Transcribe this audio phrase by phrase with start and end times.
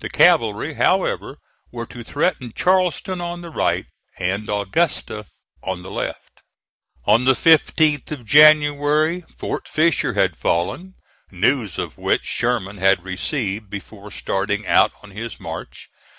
[0.00, 1.36] The cavalry, however,
[1.70, 3.84] were to threaten Charleston on the right,
[4.18, 5.26] and Augusta
[5.62, 6.40] on the left.
[7.04, 10.94] On the 15th of January Fort Fisher had fallen,
[11.30, 15.90] news of which Sherman had received before starting out on his march.